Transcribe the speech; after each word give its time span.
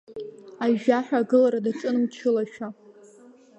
Ажәжәаҳәа 0.63 1.19
агылара 1.21 1.59
даҿын, 1.65 1.95
мчылашәа. 2.03 2.67